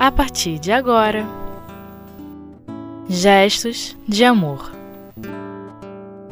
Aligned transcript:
a 0.00 0.10
partir 0.10 0.58
de 0.58 0.72
agora. 0.72 1.26
Gestos 3.06 3.94
de 4.08 4.24
Amor. 4.24 4.72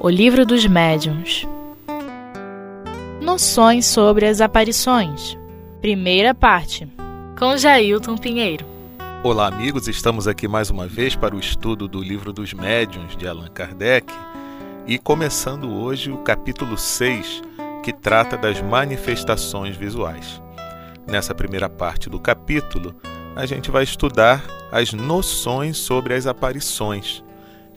O 0.01 0.09
Livro 0.09 0.47
dos 0.47 0.65
Médiuns. 0.65 1.47
Noções 3.21 3.85
sobre 3.85 4.27
as 4.27 4.41
aparições. 4.41 5.37
Primeira 5.83 6.35
parte 6.35 6.88
Com 7.38 7.59
Jailton 7.59 8.17
Pinheiro. 8.17 8.65
Olá, 9.23 9.49
amigos, 9.49 9.87
estamos 9.87 10.27
aqui 10.27 10.49
mais 10.49 10.71
uma 10.71 10.87
vez 10.87 11.14
para 11.14 11.37
o 11.37 11.38
estudo 11.38 11.87
do 11.87 12.03
Livro 12.03 12.32
dos 12.32 12.55
Médiuns 12.55 13.14
de 13.19 13.28
Allan 13.28 13.49
Kardec. 13.49 14.10
E 14.87 14.99
começando 14.99 15.71
hoje 15.71 16.10
o 16.10 16.16
capítulo 16.16 16.78
6, 16.78 17.42
que 17.84 17.92
trata 17.92 18.34
das 18.34 18.62
manifestações 18.62 19.77
visuais. 19.77 20.41
Nessa 21.06 21.34
primeira 21.34 21.69
parte 21.69 22.09
do 22.09 22.19
capítulo, 22.19 22.95
a 23.38 23.47
gente 23.47 23.70
vai 23.70 23.84
estudar 23.84 24.45
as 24.73 24.92
noções 24.92 25.77
sobre 25.77 26.12
as 26.12 26.27
aparições, 26.27 27.23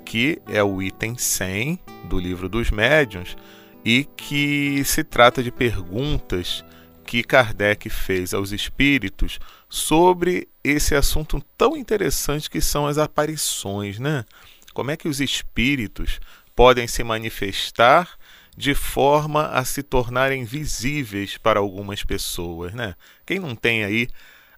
que 0.04 0.42
é 0.48 0.64
o 0.64 0.82
item 0.82 1.16
100 1.16 1.80
do 2.06 2.20
livro 2.20 2.50
dos 2.50 2.72
médiuns 2.72 3.38
e 3.86 4.04
que 4.04 4.84
se 4.84 5.04
trata 5.04 5.44
de 5.44 5.52
perguntas 5.52 6.66
que 7.05 7.22
Kardec 7.22 7.92
fez 7.92 8.34
aos 8.34 8.52
espíritos 8.52 9.38
sobre 9.70 10.50
esse 10.64 10.96
assunto 10.96 11.40
tão 11.55 11.78
interessante 11.78 12.50
que 12.50 12.60
são 12.60 12.88
as 12.88 12.98
aparições, 12.98 14.00
né? 14.00 14.26
Como 14.74 14.90
é 14.90 14.98
que 14.98 15.08
os 15.08 15.22
espíritos 15.22 16.20
podem 16.55 16.88
se 16.88 17.04
manifestar 17.04 18.18
de 18.58 18.74
forma 18.74 19.46
a 19.50 19.64
se 19.64 19.84
tornarem 19.84 20.44
visíveis 20.44 21.38
para 21.38 21.60
algumas 21.60 22.04
pessoas, 22.04 22.74
né? 22.74 22.96
Quem 23.28 23.38
não 23.38 23.55
tem 23.55 23.84
aí 23.84 24.07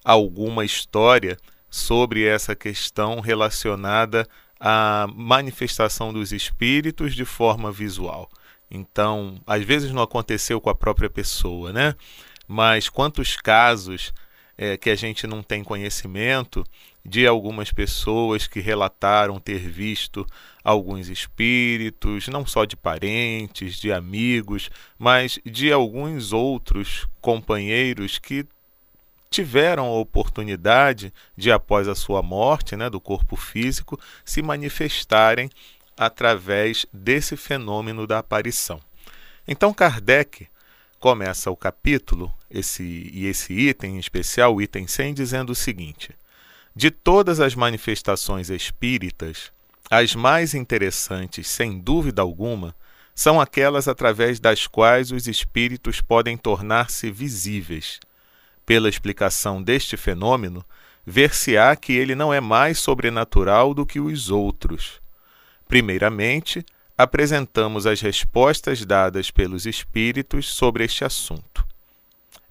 alguma 0.04 0.66
história 0.66 1.38
sobre 1.70 2.26
essa 2.26 2.56
questão 2.56 3.20
relacionada 3.20 4.28
à 4.60 5.08
manifestação 5.14 6.14
dos 6.14 6.32
espíritos 6.32 7.16
de 7.16 7.26
forma 7.26 7.72
visual. 7.72 8.30
Então, 8.70 9.42
às 9.46 9.64
vezes 9.64 9.92
não 9.92 10.02
aconteceu 10.02 10.60
com 10.60 10.70
a 10.70 10.76
própria 10.76 11.10
pessoa, 11.10 11.72
né? 11.72 11.96
Mas 12.48 12.90
quantos 12.90 13.36
casos 13.36 14.14
é, 14.58 14.78
que 14.78 14.90
a 14.90 14.96
gente 14.96 15.26
não 15.26 15.42
tem 15.42 15.64
conhecimento 15.64 16.64
de 17.06 17.28
algumas 17.28 17.72
pessoas 17.72 18.48
que 18.48 18.60
relataram 18.60 19.40
ter 19.40 19.60
visto 19.60 20.26
alguns 20.64 21.10
espíritos, 21.10 22.28
não 22.28 22.46
só 22.46 22.64
de 22.64 22.78
parentes, 22.78 23.78
de 23.80 23.92
amigos, 23.92 24.70
mas 24.98 25.40
de 25.46 25.72
alguns 25.72 26.32
outros 26.32 27.08
companheiros 27.20 28.18
que 28.20 28.46
tiveram 29.34 29.88
a 29.88 30.00
oportunidade 30.00 31.12
de, 31.36 31.52
após 31.52 31.88
a 31.88 31.96
sua 31.96 32.22
morte, 32.22 32.76
né, 32.76 32.88
do 32.88 33.02
corpo 33.02 33.36
físico, 33.36 34.00
se 34.24 34.44
manifestarem 34.44 35.50
através 35.98 36.86
desse 36.94 37.36
fenômeno 37.36 38.06
da 38.06 38.20
aparição. 38.20 38.80
Então, 39.48 39.74
Kardec 39.74 40.48
começa 41.00 41.50
o 41.50 41.58
capítulo, 41.58 42.32
esse, 42.48 43.10
e 43.12 43.26
esse 43.26 43.54
item 43.54 43.96
em 43.96 44.00
especial, 44.00 44.54
o 44.54 44.62
item 44.62 44.86
100, 44.86 45.16
dizendo 45.16 45.52
o 45.52 45.56
seguinte: 45.56 46.12
De 46.76 46.92
todas 46.92 47.40
as 47.40 47.56
manifestações 47.56 48.52
espíritas, 48.52 49.52
as 49.90 50.14
mais 50.14 50.54
interessantes, 50.54 51.48
sem 51.48 51.80
dúvida 51.80 52.22
alguma, 52.22 52.76
são 53.16 53.42
aquelas 53.42 53.88
através 53.88 54.40
das 54.40 54.68
quais 54.68 55.12
os 55.12 55.28
espíritos 55.28 56.02
podem 56.02 56.38
tornar-se 56.38 57.10
visíveis 57.10 58.00
pela 58.66 58.90
explicação 58.90 59.62
deste 59.62 59.98
fenômeno, 59.98 60.66
ver-se-á 61.06 61.76
que 61.76 61.94
ele 61.94 62.16
não 62.16 62.34
é 62.34 62.40
mais 62.40 62.80
sobrenatural 62.80 63.74
do 63.74 63.86
que 63.86 64.00
os 64.00 64.30
outros. 64.30 65.02
Primeiramente, 65.68 66.66
apresentamos 66.98 67.86
as 67.86 68.02
respostas 68.02 68.86
dadas 68.86 69.32
pelos 69.32 69.66
espíritos 69.66 70.54
sobre 70.54 70.84
este 70.84 71.04
assunto. 71.04 71.66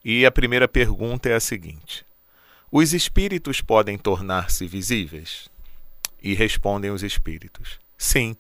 E 0.05 0.27
a 0.27 0.31
primeira 0.31 0.67
pergunta 0.67 1.29
é 1.29 1.35
a 1.35 1.41
seguinte: 1.41 2.05
Os 2.71 2.93
espíritos 2.93 3.61
podem 3.61 3.97
tornar-se 3.97 4.67
visíveis? 4.67 5.49
E 6.23 6.35
respondem 6.35 6.91
os 6.91 7.03
espíritos: 7.03 7.79
Sim, 7.97 8.37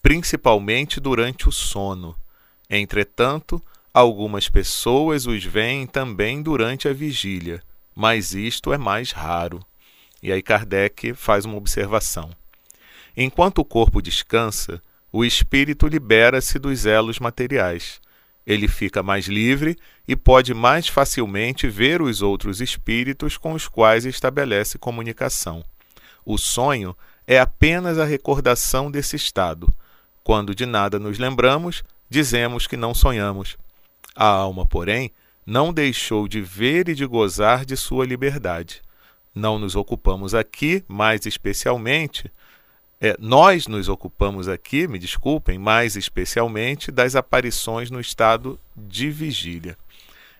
principalmente 0.00 0.98
durante 0.98 1.48
o 1.48 1.52
sono. 1.52 2.16
Entretanto, 2.68 3.62
Algumas 3.94 4.48
pessoas 4.48 5.26
os 5.26 5.44
veem 5.44 5.86
também 5.86 6.42
durante 6.42 6.88
a 6.88 6.94
vigília, 6.94 7.62
mas 7.94 8.32
isto 8.32 8.72
é 8.72 8.78
mais 8.78 9.12
raro. 9.12 9.60
E 10.22 10.32
aí 10.32 10.40
Kardec 10.40 11.12
faz 11.12 11.44
uma 11.44 11.56
observação. 11.58 12.30
Enquanto 13.14 13.58
o 13.58 13.64
corpo 13.66 14.00
descansa, 14.00 14.80
o 15.12 15.26
espírito 15.26 15.86
libera-se 15.86 16.58
dos 16.58 16.86
elos 16.86 17.18
materiais. 17.18 18.00
Ele 18.46 18.66
fica 18.66 19.02
mais 19.02 19.26
livre 19.26 19.76
e 20.08 20.16
pode 20.16 20.54
mais 20.54 20.88
facilmente 20.88 21.68
ver 21.68 22.00
os 22.00 22.22
outros 22.22 22.62
espíritos 22.62 23.36
com 23.36 23.52
os 23.52 23.68
quais 23.68 24.06
estabelece 24.06 24.78
comunicação. 24.78 25.62
O 26.24 26.38
sonho 26.38 26.96
é 27.26 27.38
apenas 27.38 27.98
a 27.98 28.06
recordação 28.06 28.90
desse 28.90 29.16
estado. 29.16 29.72
Quando 30.24 30.54
de 30.54 30.64
nada 30.64 30.98
nos 30.98 31.18
lembramos, 31.18 31.84
dizemos 32.08 32.66
que 32.66 32.76
não 32.76 32.94
sonhamos. 32.94 33.58
A 34.14 34.26
alma, 34.26 34.66
porém, 34.66 35.10
não 35.44 35.72
deixou 35.72 36.28
de 36.28 36.40
ver 36.40 36.88
e 36.88 36.94
de 36.94 37.06
gozar 37.06 37.64
de 37.64 37.76
sua 37.76 38.06
liberdade. 38.06 38.82
Não 39.34 39.58
nos 39.58 39.74
ocupamos 39.74 40.34
aqui, 40.34 40.84
mais 40.86 41.24
especialmente, 41.26 42.30
é, 43.04 43.16
nós 43.18 43.66
nos 43.66 43.88
ocupamos 43.88 44.46
aqui, 44.46 44.86
me 44.86 44.96
desculpem, 44.96 45.58
mais 45.58 45.96
especialmente 45.96 46.92
das 46.92 47.16
aparições 47.16 47.90
no 47.90 48.00
estado 48.00 48.56
de 48.76 49.10
vigília. 49.10 49.76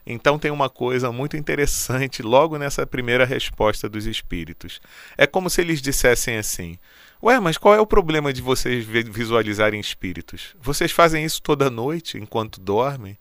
Então 0.06 0.38
tem 0.38 0.50
uma 0.50 0.70
coisa 0.70 1.10
muito 1.10 1.36
interessante 1.36 2.22
logo 2.22 2.56
nessa 2.58 2.86
primeira 2.86 3.24
resposta 3.24 3.88
dos 3.88 4.06
espíritos. 4.06 4.80
É 5.18 5.26
como 5.26 5.50
se 5.50 5.60
eles 5.60 5.82
dissessem 5.82 6.36
assim: 6.36 6.78
Ué, 7.20 7.40
mas 7.40 7.58
qual 7.58 7.74
é 7.74 7.80
o 7.80 7.86
problema 7.86 8.32
de 8.32 8.40
vocês 8.40 8.84
visualizarem 8.84 9.80
espíritos? 9.80 10.54
Vocês 10.60 10.92
fazem 10.92 11.24
isso 11.24 11.42
toda 11.42 11.68
noite 11.68 12.16
enquanto 12.16 12.60
dormem? 12.60 13.18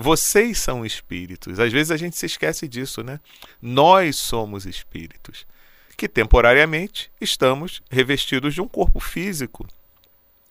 Vocês 0.00 0.58
são 0.58 0.84
espíritos. 0.86 1.60
Às 1.60 1.70
vezes 1.70 1.90
a 1.90 1.96
gente 1.98 2.16
se 2.16 2.24
esquece 2.24 2.66
disso, 2.66 3.02
né? 3.02 3.20
Nós 3.60 4.16
somos 4.16 4.64
espíritos 4.64 5.46
que 5.94 6.08
temporariamente 6.08 7.12
estamos 7.20 7.82
revestidos 7.90 8.54
de 8.54 8.62
um 8.62 8.66
corpo 8.66 8.98
físico, 8.98 9.68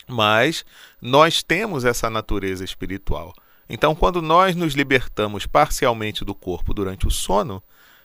mas 0.07 0.63
nós 1.01 1.41
temos 1.41 1.83
essa 1.83 2.11
natureza 2.11 2.63
espiritual. 2.63 3.33
Então, 3.67 3.95
quando 3.95 4.21
nós 4.21 4.55
nos 4.55 4.75
libertamos 4.75 5.47
parcialmente 5.47 6.23
do 6.23 6.35
corpo 6.35 6.71
durante 6.71 7.07
o 7.07 7.11
sono, 7.11 7.63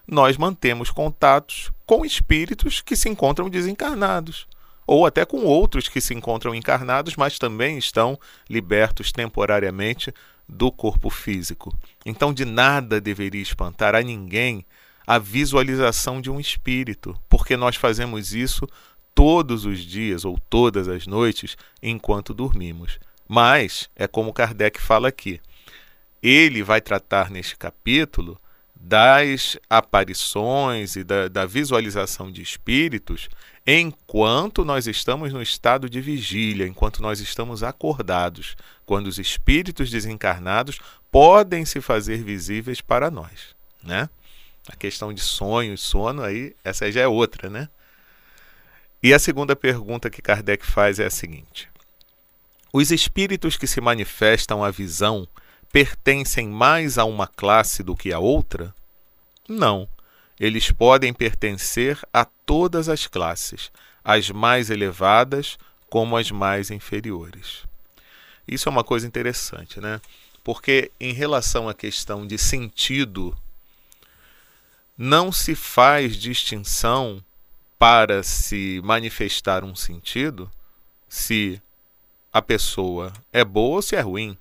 nós 0.08 0.38
mantemos 0.38 0.90
contatos 0.90 1.70
com 1.84 2.06
espíritos 2.06 2.80
que 2.80 2.96
se 2.96 3.10
encontram 3.10 3.50
desencarnados, 3.50 4.46
ou 4.86 5.04
até 5.04 5.26
com 5.26 5.44
outros 5.44 5.90
que 5.90 6.00
se 6.00 6.14
encontram 6.14 6.54
encarnados, 6.54 7.16
mas 7.16 7.38
também 7.38 7.76
estão 7.76 8.18
libertos 8.48 9.12
temporariamente 9.12 10.10
do 10.48 10.70
corpo 10.70 11.10
físico. 11.10 11.76
Então, 12.04 12.32
de 12.32 12.44
nada 12.44 13.00
deveria 13.00 13.42
espantar 13.42 13.94
a 13.94 14.02
ninguém 14.02 14.64
a 15.06 15.18
visualização 15.18 16.20
de 16.20 16.30
um 16.30 16.40
espírito, 16.40 17.16
porque 17.28 17.56
nós 17.56 17.76
fazemos 17.76 18.32
isso 18.34 18.66
todos 19.14 19.64
os 19.64 19.80
dias 19.80 20.24
ou 20.24 20.38
todas 20.50 20.88
as 20.88 21.06
noites 21.06 21.56
enquanto 21.82 22.34
dormimos. 22.34 22.98
Mas, 23.28 23.88
é 23.94 24.06
como 24.06 24.32
Kardec 24.32 24.80
fala 24.80 25.08
aqui, 25.08 25.40
ele 26.22 26.62
vai 26.62 26.80
tratar 26.80 27.30
neste 27.30 27.56
capítulo 27.56 28.40
das 28.74 29.58
aparições 29.68 30.96
e 30.96 31.04
da, 31.04 31.28
da 31.28 31.46
visualização 31.46 32.30
de 32.30 32.42
espíritos 32.42 33.28
enquanto 33.66 34.64
nós 34.64 34.86
estamos 34.86 35.32
no 35.32 35.40
estado 35.40 35.88
de 35.88 36.00
vigília, 36.00 36.66
enquanto 36.66 37.00
nós 37.00 37.20
estamos 37.20 37.62
acordados, 37.62 38.56
quando 38.84 39.06
os 39.06 39.18
espíritos 39.18 39.90
desencarnados 39.90 40.78
podem 41.10 41.64
se 41.64 41.80
fazer 41.80 42.22
visíveis 42.22 42.80
para 42.80 43.10
nós, 43.10 43.54
né? 43.82 44.08
A 44.68 44.76
questão 44.76 45.12
de 45.12 45.20
sonho 45.20 45.74
e 45.74 45.78
sono 45.78 46.22
aí, 46.22 46.54
essa 46.64 46.90
já 46.90 47.02
é 47.02 47.08
outra, 47.08 47.48
né? 47.48 47.68
E 49.02 49.12
a 49.12 49.18
segunda 49.18 49.54
pergunta 49.54 50.08
que 50.08 50.22
Kardec 50.22 50.64
faz 50.64 50.98
é 50.98 51.06
a 51.06 51.10
seguinte: 51.10 51.68
Os 52.72 52.90
espíritos 52.90 53.56
que 53.56 53.66
se 53.66 53.80
manifestam 53.80 54.64
à 54.64 54.70
visão 54.70 55.28
pertencem 55.70 56.48
mais 56.48 56.98
a 56.98 57.04
uma 57.04 57.26
classe 57.26 57.82
do 57.82 57.94
que 57.94 58.12
a 58.12 58.18
outra? 58.18 58.74
Não. 59.48 59.88
Eles 60.38 60.70
podem 60.70 61.12
pertencer 61.12 61.98
a 62.12 62.24
todas 62.24 62.88
as 62.88 63.06
classes, 63.06 63.70
as 64.04 64.30
mais 64.30 64.70
elevadas 64.70 65.58
como 65.88 66.16
as 66.16 66.30
mais 66.30 66.70
inferiores. 66.70 67.62
Isso 68.46 68.68
é 68.68 68.72
uma 68.72 68.84
coisa 68.84 69.06
interessante, 69.06 69.80
né? 69.80 70.00
Porque 70.42 70.90
em 71.00 71.12
relação 71.12 71.68
à 71.68 71.74
questão 71.74 72.26
de 72.26 72.36
sentido, 72.36 73.36
não 74.96 75.32
se 75.32 75.54
faz 75.54 76.16
distinção 76.16 77.24
para 77.78 78.22
se 78.22 78.80
manifestar 78.84 79.64
um 79.64 79.74
sentido 79.74 80.50
se 81.08 81.60
a 82.32 82.42
pessoa 82.42 83.12
é 83.32 83.44
boa 83.44 83.76
ou 83.76 83.82
se 83.82 83.96
é 83.96 84.00
ruim. 84.00 84.36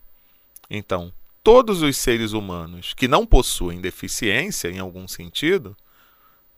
Então, 0.69 1.13
todos 1.43 1.81
os 1.81 1.97
seres 1.97 2.31
humanos 2.31 2.93
que 2.93 3.07
não 3.07 3.25
possuem 3.25 3.79
deficiência 3.79 4.69
em 4.69 4.79
algum 4.79 5.07
sentido, 5.07 5.75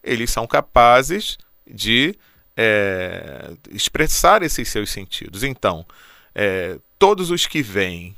eles 0.06 0.30
são 0.30 0.46
capazes 0.46 1.38
de 1.68 2.16
é, 2.56 3.52
expressar 3.72 4.44
esses 4.44 4.70
seus 4.70 4.92
sentidos. 4.92 5.44
Então, 5.44 5.86
é, 6.34 6.78
todos 6.98 7.32
os 7.32 7.46
que 7.46 7.62
vêm, 7.62 8.16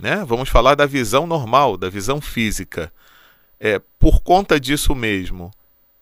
né, 0.00 0.24
vamos 0.24 0.48
falar 0.48 0.74
da 0.74 0.86
visão 0.86 1.26
normal, 1.26 1.76
da 1.76 1.88
visão 1.88 2.20
física, 2.20 2.92
é, 3.60 3.80
por 3.98 4.20
conta 4.20 4.58
disso 4.58 4.94
mesmo, 4.94 5.52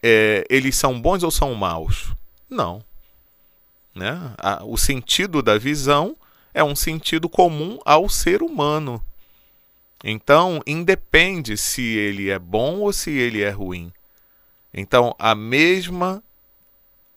é, 0.02 0.46
eles 0.48 0.76
são 0.76 1.00
bons 1.00 1.22
ou 1.22 1.30
são 1.30 1.54
maus? 1.54 2.12
Não. 2.48 2.82
Né? 3.94 4.34
A, 4.38 4.64
o 4.64 4.76
sentido 4.76 5.42
da 5.42 5.58
visão 5.58 6.16
é 6.54 6.62
um 6.62 6.76
sentido 6.76 7.28
comum 7.28 7.78
ao 7.84 8.08
ser 8.08 8.42
humano. 8.42 9.02
Então, 10.04 10.62
independe 10.66 11.56
se 11.56 11.82
ele 11.82 12.30
é 12.30 12.38
bom 12.38 12.80
ou 12.80 12.92
se 12.92 13.10
ele 13.10 13.42
é 13.42 13.50
ruim. 13.50 13.92
Então, 14.76 15.16
a 15.18 15.34
mesma 15.34 16.22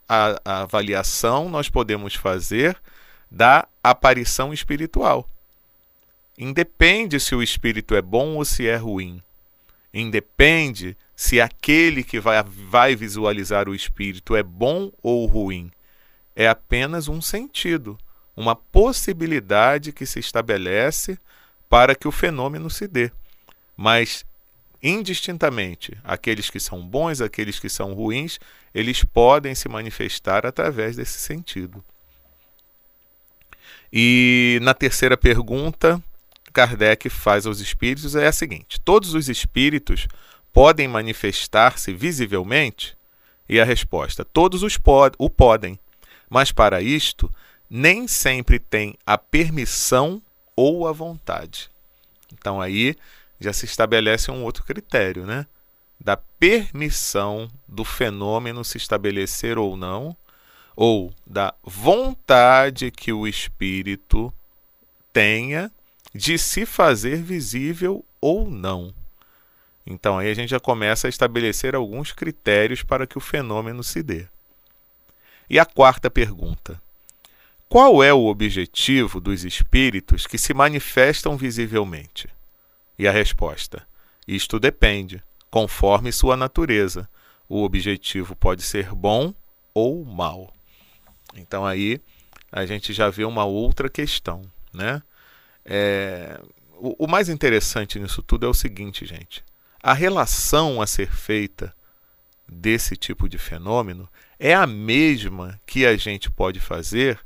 a, 0.08 0.42
a 0.44 0.62
avaliação 0.62 1.50
nós 1.50 1.70
podemos 1.70 2.16
fazer 2.16 2.82
da 3.30 3.68
aparição 3.84 4.52
espiritual. 4.52 5.30
Independe 6.38 7.20
se 7.20 7.36
o 7.36 7.44
espírito 7.44 7.94
é 7.94 8.02
bom 8.02 8.36
ou 8.36 8.46
se 8.46 8.66
é 8.66 8.78
ruim. 8.78 9.22
Independe 9.94 10.98
se 11.16 11.42
aquele 11.42 12.04
que 12.04 12.20
vai, 12.20 12.42
vai 12.44 12.96
visualizar 12.96 13.68
o 13.68 13.76
espírito 13.76 14.36
é 14.36 14.42
bom 14.42 14.92
ou 15.04 15.26
ruim. 15.26 15.70
É 16.36 16.48
apenas 16.48 17.08
um 17.08 17.22
sentido, 17.22 17.98
uma 18.36 18.56
possibilidade 18.56 19.92
que 19.92 20.06
se 20.06 20.20
estabelece 20.20 21.20
para 21.68 21.94
que 21.94 22.08
o 22.08 22.12
fenômeno 22.12 22.70
se 22.70 22.88
dê. 22.88 23.12
Mas, 23.76 24.26
indistintamente, 24.82 25.98
aqueles 26.04 26.50
que 26.50 26.60
são 26.60 26.82
bons, 26.82 27.22
aqueles 27.22 27.60
que 27.60 27.70
são 27.70 27.94
ruins, 27.94 28.40
eles 28.74 29.04
podem 29.04 29.54
se 29.56 29.68
manifestar 29.68 30.46
através 30.46 30.96
desse 30.96 31.20
sentido. 31.20 31.84
E 33.92 34.60
na 34.62 34.74
terceira 34.74 35.18
pergunta, 35.18 36.02
Kardec 36.54 37.10
faz 37.10 37.46
aos 37.46 37.60
espíritos 37.60 38.16
é 38.16 38.28
a 38.28 38.32
seguinte: 38.32 38.80
todos 38.82 39.14
os 39.14 39.30
espíritos 39.30 40.08
podem 40.54 40.88
manifestar-se 40.88 41.94
visivelmente? 41.94 42.98
E 43.48 43.60
a 43.60 43.66
resposta: 43.66 44.24
todos 44.24 44.62
os 44.62 44.78
pod 44.78 45.16
o 45.18 45.30
podem, 45.30 45.80
mas 46.30 46.52
para 46.52 46.82
isto 46.82 47.34
nem 47.70 48.08
sempre 48.08 48.60
tem 48.60 48.96
a 49.06 49.18
permissão 49.18 50.22
ou 50.56 50.88
a 50.88 50.92
vontade. 50.92 51.70
Então 52.34 52.62
aí 52.62 52.96
já 53.40 53.54
se 53.54 53.66
estabelece 53.66 54.30
um 54.32 54.44
outro 54.44 54.64
critério, 54.64 55.26
né? 55.26 55.46
Da 56.00 56.18
permissão 56.18 57.50
do 57.68 57.84
fenômeno 57.84 58.64
se 58.64 58.78
estabelecer 58.78 59.58
ou 59.58 59.76
não, 59.78 60.16
ou 60.76 61.14
da 61.26 61.54
vontade 61.64 62.92
que 62.92 63.12
o 63.12 63.28
espírito 63.28 64.34
tenha 65.12 65.72
de 66.14 66.38
se 66.38 66.66
fazer 66.66 67.22
visível 67.22 68.06
ou 68.22 68.50
não. 68.50 68.94
Então 69.86 70.18
aí 70.18 70.30
a 70.30 70.34
gente 70.34 70.50
já 70.50 70.60
começa 70.60 71.08
a 71.08 71.10
estabelecer 71.10 71.76
alguns 71.76 72.12
critérios 72.12 72.84
para 72.84 73.08
que 73.08 73.18
o 73.18 73.22
fenômeno 73.22 73.84
se 73.84 74.04
dê. 74.04 74.28
E 75.50 75.58
a 75.58 75.66
quarta 75.66 76.10
pergunta: 76.10 76.82
Qual 77.68 78.04
é 78.04 78.14
o 78.14 78.28
objetivo 78.28 79.20
dos 79.20 79.44
espíritos 79.44 80.28
que 80.28 80.38
se 80.38 80.54
manifestam 80.54 81.36
visivelmente? 81.36 82.30
E 83.00 83.08
a 83.08 83.12
resposta: 83.12 83.88
Isto 84.28 84.60
depende, 84.60 85.24
conforme 85.50 86.12
sua 86.12 86.36
natureza. 86.36 87.10
O 87.48 87.64
objetivo 87.64 88.36
pode 88.36 88.62
ser 88.62 88.94
bom 88.94 89.34
ou 89.74 90.04
mal. 90.04 90.54
Então 91.34 91.66
aí 91.66 92.02
a 92.52 92.66
gente 92.66 92.94
já 92.94 93.10
vê 93.10 93.24
uma 93.24 93.46
outra 93.46 93.90
questão, 93.90 94.42
né? 94.74 95.02
É, 95.66 96.40
o, 96.78 97.06
o 97.06 97.08
mais 97.08 97.30
interessante 97.30 97.98
nisso 98.00 98.22
tudo 98.22 98.46
é 98.46 98.50
o 98.50 98.54
seguinte, 98.54 99.06
gente: 99.06 99.44
a 99.82 99.94
relação 99.94 100.82
a 100.82 100.86
ser 100.86 101.10
feita 101.10 101.74
desse 102.48 102.98
tipo 102.98 103.30
de 103.30 103.38
fenômeno 103.38 104.10
é 104.38 104.54
a 104.54 104.68
mesma 104.68 105.60
que 105.66 105.86
a 105.86 105.96
gente 105.96 106.30
pode 106.30 106.60
fazer 106.60 107.20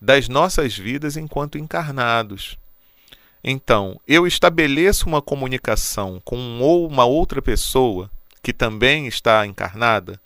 das 0.00 0.28
nossas 0.28 0.76
vidas 0.76 1.16
enquanto 1.16 1.58
encarnados. 1.58 2.58
Então, 3.42 4.00
eu 4.06 4.26
estabeleço 4.26 5.08
uma 5.08 5.22
comunicação 5.22 6.20
com 6.24 6.36
um 6.36 6.86
uma 6.86 7.04
outra 7.04 7.40
pessoa 7.40 8.10
que 8.42 8.52
também 8.52 9.06
está 9.06 9.46
encarnada 9.46 10.20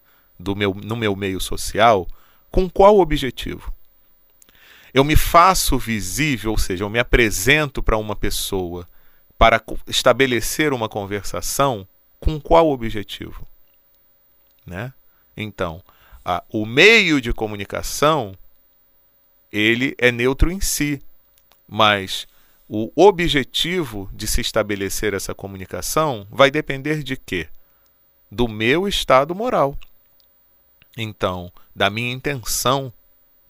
meu, 0.54 0.74
no 0.74 0.96
meu 0.96 1.14
meio 1.14 1.40
social, 1.40 2.06
com 2.50 2.68
qual 2.68 2.98
objetivo? 2.98 3.72
eu 4.94 5.02
me 5.02 5.16
faço 5.16 5.76
visível, 5.76 6.52
ou 6.52 6.58
seja, 6.58 6.84
eu 6.84 6.88
me 6.88 7.00
apresento 7.00 7.82
para 7.82 7.98
uma 7.98 8.14
pessoa 8.14 8.88
para 9.36 9.60
estabelecer 9.88 10.72
uma 10.72 10.88
conversação 10.88 11.86
com 12.20 12.40
qual 12.40 12.70
objetivo? 12.70 13.44
Né? 14.64 14.94
Então, 15.36 15.82
a, 16.24 16.44
o 16.48 16.64
meio 16.64 17.20
de 17.20 17.32
comunicação 17.32 18.38
ele 19.50 19.96
é 19.98 20.12
neutro 20.12 20.50
em 20.50 20.60
si, 20.60 21.02
mas 21.68 22.28
o 22.68 22.90
objetivo 22.96 24.08
de 24.12 24.26
se 24.26 24.40
estabelecer 24.40 25.14
essa 25.14 25.34
comunicação 25.34 26.26
vai 26.30 26.50
depender 26.50 27.02
de 27.02 27.16
quê? 27.16 27.48
Do 28.30 28.48
meu 28.48 28.88
estado 28.88 29.34
moral. 29.34 29.78
Então, 30.96 31.52
da 31.74 31.90
minha 31.90 32.12
intenção 32.12 32.92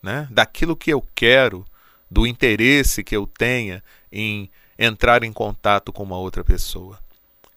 né, 0.02 0.26
daquilo 0.30 0.76
que 0.76 0.90
eu 0.92 1.06
quero, 1.14 1.64
do 2.10 2.26
interesse 2.26 3.04
que 3.04 3.16
eu 3.16 3.26
tenha 3.26 3.82
em 4.10 4.50
entrar 4.78 5.22
em 5.22 5.32
contato 5.32 5.92
com 5.92 6.02
uma 6.02 6.18
outra 6.18 6.42
pessoa. 6.42 6.98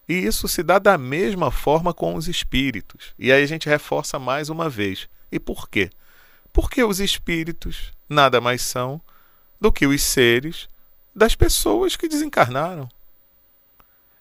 E 0.07 0.13
isso 0.13 0.47
se 0.47 0.63
dá 0.63 0.79
da 0.79 0.97
mesma 0.97 1.51
forma 1.51 1.93
com 1.93 2.15
os 2.15 2.27
espíritos. 2.27 3.13
E 3.19 3.31
aí 3.31 3.43
a 3.43 3.47
gente 3.47 3.67
reforça 3.67 4.17
mais 4.17 4.49
uma 4.49 4.69
vez. 4.69 5.09
E 5.31 5.39
por 5.39 5.67
quê? 5.67 5.89
Porque 6.53 6.83
os 6.83 6.99
espíritos 6.99 7.91
nada 8.07 8.39
mais 8.39 8.61
são 8.61 9.01
do 9.59 9.71
que 9.71 9.85
os 9.85 10.01
seres 10.01 10.69
das 11.17 11.33
pessoas 11.33 11.95
que 11.95 12.07
desencarnaram. 12.07 12.87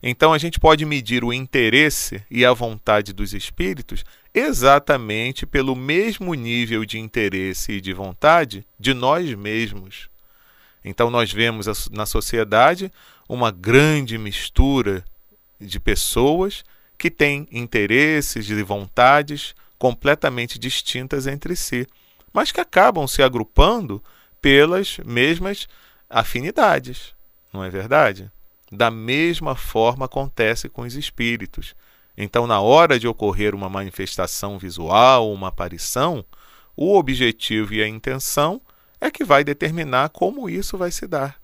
Então 0.03 0.33
a 0.33 0.39
gente 0.39 0.59
pode 0.59 0.87
medir 0.87 1.23
o 1.23 1.33
interesse 1.33 2.25
e 2.31 2.43
a 2.43 2.55
vontade 2.55 3.13
dos 3.13 3.35
espíritos 3.35 4.03
exatamente 4.33 5.45
pelo 5.45 5.77
mesmo 5.77 6.33
nível 6.33 6.87
de 6.87 6.99
interesse 6.99 7.73
e 7.73 7.81
de 7.83 7.93
vontade 7.93 8.67
de 8.81 8.95
nós 8.95 9.35
mesmos. 9.35 10.09
Então 10.83 11.11
nós 11.11 11.31
vemos 11.31 11.67
na 11.91 12.07
sociedade 12.07 12.91
uma 13.29 13.51
grande 13.51 14.17
mistura 14.17 15.05
de 15.61 15.79
pessoas 15.79 16.65
que 16.97 17.11
têm 17.11 17.47
interesses 17.53 18.49
e 18.49 18.63
vontades 18.63 19.55
completamente 19.79 20.59
distintas 20.59 21.27
entre 21.27 21.55
si, 21.57 21.87
mas 22.33 22.51
que 22.51 22.61
acabam 22.61 23.07
se 23.07 23.23
agrupando 23.23 24.03
pelas 24.41 24.97
mesmas 25.05 25.69
afinidades, 26.09 27.15
não 27.53 27.63
é 27.63 27.71
verdade? 27.71 28.31
Da 28.71 28.91
mesma 28.91 29.55
forma 29.55 30.07
acontece 30.07 30.69
com 30.69 30.83
os 30.83 30.95
espíritos. 30.95 31.75
Então, 32.17 32.47
na 32.47 32.61
hora 32.61 32.99
de 32.99 33.07
ocorrer 33.07 33.55
uma 33.55 33.69
manifestação 33.69 34.59
visual, 34.59 35.33
uma 35.33 35.49
aparição, 35.49 36.25
o 36.77 36.97
objetivo 36.97 37.75
e 37.75 37.83
a 37.83 37.89
intenção 37.89 38.61
é 39.01 39.11
que 39.11 39.25
vai 39.25 39.45
determinar 39.45 40.09
como 40.11 40.49
isso 40.49 40.77
vai 40.79 40.91
se 40.91 41.07
dar, 41.07 41.41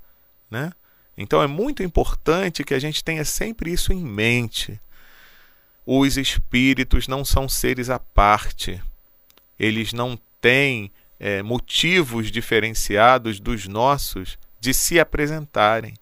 né? 0.50 0.72
Então 1.16 1.42
é 1.42 1.46
muito 1.46 1.82
importante 1.82 2.64
que 2.64 2.74
a 2.74 2.78
gente 2.78 3.04
tenha 3.04 3.24
sempre 3.24 3.70
isso 3.70 3.92
em 3.92 4.02
mente. 4.02 4.80
Os 5.84 6.16
espíritos 6.16 7.06
não 7.06 7.24
são 7.24 7.48
seres 7.48 7.90
à 7.90 7.98
parte. 7.98 8.82
Eles 9.58 9.92
não 9.92 10.18
têm 10.40 10.90
é, 11.20 11.42
motivos 11.42 12.30
diferenciados 12.30 13.38
dos 13.38 13.68
nossos 13.68 14.38
de 14.62 14.72
se 14.72 15.00
apresentarem 15.00 15.94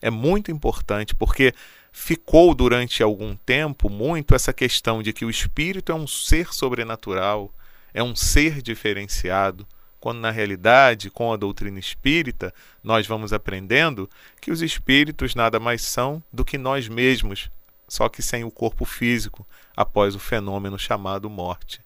é 0.00 0.08
muito 0.08 0.50
importante 0.50 1.14
porque 1.14 1.52
ficou 1.92 2.54
durante 2.54 3.02
algum 3.02 3.36
tempo 3.36 3.90
muito 3.90 4.34
essa 4.34 4.54
questão 4.54 5.02
de 5.02 5.12
que 5.12 5.26
o 5.26 5.28
espírito 5.28 5.92
é 5.92 5.94
um 5.94 6.06
ser 6.06 6.54
sobrenatural, 6.54 7.52
é 7.92 8.02
um 8.02 8.16
ser 8.16 8.62
diferenciado, 8.62 9.66
quando 10.00 10.18
na 10.18 10.30
realidade, 10.30 11.10
com 11.10 11.30
a 11.30 11.36
doutrina 11.36 11.78
espírita, 11.78 12.54
nós 12.82 13.06
vamos 13.06 13.34
aprendendo 13.34 14.08
que 14.40 14.50
os 14.50 14.62
espíritos 14.62 15.34
nada 15.34 15.60
mais 15.60 15.82
são 15.82 16.22
do 16.32 16.42
que 16.42 16.56
nós 16.56 16.88
mesmos 16.88 17.50
só 17.86 18.08
que 18.08 18.22
sem 18.22 18.44
o 18.44 18.50
corpo 18.50 18.86
físico, 18.86 19.46
após 19.76 20.14
o 20.14 20.18
fenômeno 20.18 20.78
chamado 20.78 21.28
morte. 21.28 21.80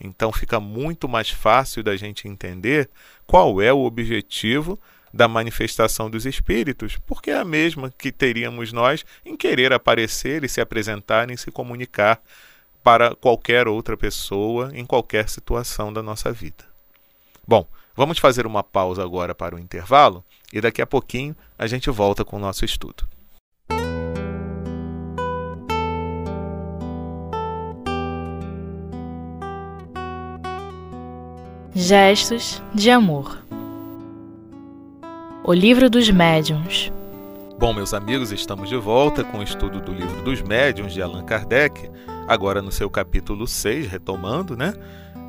Então 0.00 0.32
fica 0.32 0.58
muito 0.58 1.08
mais 1.08 1.30
fácil 1.30 1.82
da 1.82 1.96
gente 1.96 2.26
entender 2.26 2.90
qual 3.26 3.60
é 3.60 3.72
o 3.72 3.84
objetivo 3.84 4.78
da 5.14 5.28
manifestação 5.28 6.10
dos 6.10 6.26
espíritos, 6.26 6.98
porque 7.06 7.30
é 7.30 7.38
a 7.38 7.44
mesma 7.44 7.88
que 7.96 8.10
teríamos 8.10 8.72
nós 8.72 9.06
em 9.24 9.36
querer 9.36 9.72
aparecer 9.72 10.42
e 10.42 10.48
se 10.48 10.60
apresentar 10.60 11.30
e 11.30 11.38
se 11.38 11.52
comunicar 11.52 12.20
para 12.82 13.14
qualquer 13.14 13.68
outra 13.68 13.96
pessoa 13.96 14.72
em 14.74 14.84
qualquer 14.84 15.28
situação 15.28 15.92
da 15.92 16.02
nossa 16.02 16.32
vida. 16.32 16.64
Bom, 17.46 17.64
vamos 17.94 18.18
fazer 18.18 18.44
uma 18.44 18.64
pausa 18.64 19.04
agora 19.04 19.36
para 19.36 19.54
o 19.54 19.58
intervalo 19.58 20.24
e 20.52 20.60
daqui 20.60 20.82
a 20.82 20.86
pouquinho 20.86 21.36
a 21.56 21.68
gente 21.68 21.88
volta 21.90 22.24
com 22.24 22.36
o 22.36 22.40
nosso 22.40 22.64
estudo. 22.64 23.06
Gestos 31.72 32.60
de 32.74 32.90
amor. 32.90 33.43
O 35.46 35.52
Livro 35.52 35.90
dos 35.90 36.08
Médiuns. 36.08 36.90
Bom, 37.58 37.74
meus 37.74 37.92
amigos, 37.92 38.32
estamos 38.32 38.66
de 38.66 38.76
volta 38.76 39.22
com 39.22 39.40
o 39.40 39.42
estudo 39.42 39.78
do 39.78 39.92
Livro 39.92 40.22
dos 40.22 40.40
Médiuns 40.40 40.94
de 40.94 41.02
Allan 41.02 41.22
Kardec, 41.22 41.90
agora 42.26 42.62
no 42.62 42.72
seu 42.72 42.88
capítulo 42.88 43.46
6, 43.46 43.86
retomando, 43.86 44.56
né? 44.56 44.72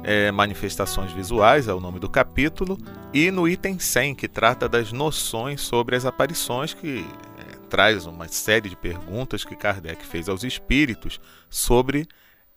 É, 0.05 0.31
manifestações 0.31 1.11
visuais 1.11 1.67
é 1.67 1.73
o 1.73 1.81
nome 1.81 1.99
do 1.99 2.09
capítulo, 2.09 2.77
e 3.13 3.29
no 3.29 3.45
item 3.45 3.77
100, 3.77 4.15
que 4.15 4.29
trata 4.29 4.69
das 4.69 4.93
noções 4.93 5.59
sobre 5.59 5.97
as 5.97 6.05
aparições, 6.05 6.73
que 6.73 7.05
é, 7.37 7.57
traz 7.67 8.05
uma 8.05 8.29
série 8.29 8.69
de 8.69 8.75
perguntas 8.77 9.43
que 9.43 9.53
Kardec 9.53 10.05
fez 10.05 10.29
aos 10.29 10.45
espíritos 10.45 11.19
sobre 11.49 12.07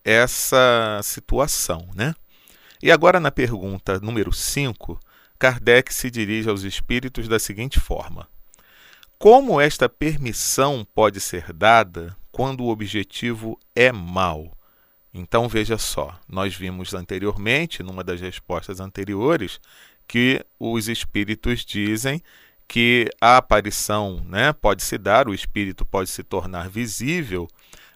essa 0.05 1.01
situação, 1.03 1.89
né? 1.93 2.15
E 2.81 2.93
agora, 2.93 3.19
na 3.19 3.33
pergunta 3.33 3.99
número 3.99 4.33
5, 4.33 5.01
Kardec 5.39 5.95
se 5.95 6.11
dirige 6.11 6.51
aos 6.51 6.63
espíritos 6.63 7.29
da 7.29 7.39
seguinte 7.39 7.79
forma: 7.79 8.29
Como 9.19 9.61
esta 9.61 9.89
permissão 9.89 10.87
pode 10.95 11.21
ser 11.21 11.53
dada 11.53 12.17
quando 12.33 12.65
o 12.65 12.69
objetivo 12.69 13.59
é 13.75 13.93
mau? 13.93 14.57
Então 15.15 15.49
veja 15.49 15.79
só, 15.79 16.19
nós 16.29 16.55
vimos 16.55 16.93
anteriormente, 16.93 17.83
numa 17.83 18.05
das 18.05 18.21
respostas 18.21 18.79
anteriores, 18.81 19.61
que 20.07 20.45
os 20.59 20.89
espíritos 20.89 21.65
dizem 21.65 22.23
que 22.67 23.09
a 23.21 23.39
aparição 23.39 24.23
né, 24.27 24.53
pode 24.53 24.83
se 24.83 24.99
dar, 24.99 25.27
o 25.27 25.35
espírito 25.35 25.85
pode 25.87 26.11
se 26.11 26.23
tornar 26.23 26.69
visível, 26.69 27.49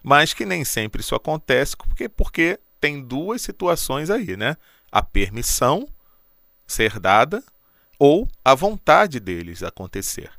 mas 0.03 0.33
que 0.33 0.45
nem 0.45 0.65
sempre 0.65 1.01
isso 1.01 1.13
acontece, 1.13 1.77
porque, 1.77 2.09
porque 2.09 2.59
tem 2.81 3.01
duas 3.01 3.41
situações 3.41 4.09
aí, 4.09 4.35
né? 4.35 4.57
A 4.91 5.01
permissão 5.01 5.87
ser 6.73 6.99
dada 6.99 7.43
ou 7.97 8.27
a 8.43 8.53
vontade 8.53 9.19
deles 9.19 9.63
acontecer. 9.63 10.31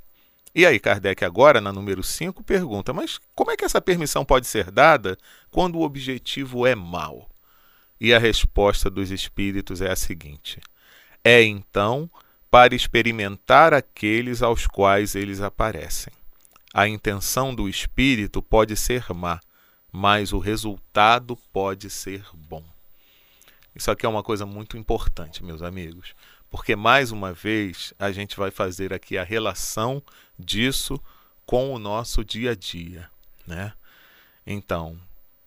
E 0.54 0.64
aí, 0.64 0.78
Kardec, 0.78 1.24
agora, 1.24 1.60
na 1.60 1.72
número 1.72 2.02
5, 2.02 2.44
pergunta: 2.44 2.92
mas 2.92 3.18
como 3.34 3.50
é 3.50 3.56
que 3.56 3.64
essa 3.64 3.80
permissão 3.80 4.24
pode 4.24 4.46
ser 4.46 4.70
dada 4.70 5.16
quando 5.50 5.76
o 5.78 5.82
objetivo 5.82 6.66
é 6.66 6.74
mau? 6.74 7.28
E 8.00 8.12
a 8.12 8.18
resposta 8.18 8.90
dos 8.90 9.10
espíritos 9.10 9.80
é 9.80 9.90
a 9.90 9.96
seguinte: 9.96 10.60
é 11.24 11.42
então 11.42 12.10
para 12.50 12.74
experimentar 12.74 13.74
aqueles 13.74 14.42
aos 14.42 14.66
quais 14.66 15.14
eles 15.14 15.40
aparecem. 15.40 16.12
A 16.72 16.86
intenção 16.86 17.54
do 17.54 17.68
espírito 17.68 18.40
pode 18.40 18.76
ser 18.76 19.12
má, 19.12 19.40
mas 19.90 20.32
o 20.32 20.38
resultado 20.38 21.36
pode 21.52 21.90
ser 21.90 22.24
bom. 22.32 22.73
Isso 23.74 23.90
aqui 23.90 24.06
é 24.06 24.08
uma 24.08 24.22
coisa 24.22 24.46
muito 24.46 24.76
importante, 24.76 25.42
meus 25.42 25.62
amigos, 25.62 26.14
porque 26.50 26.76
mais 26.76 27.10
uma 27.10 27.32
vez 27.32 27.92
a 27.98 28.12
gente 28.12 28.36
vai 28.36 28.50
fazer 28.50 28.92
aqui 28.92 29.18
a 29.18 29.24
relação 29.24 30.02
disso 30.38 31.00
com 31.44 31.74
o 31.74 31.78
nosso 31.78 32.24
dia 32.24 32.52
a 32.52 32.54
dia, 32.54 33.10
né? 33.46 33.72
Então, 34.46 34.98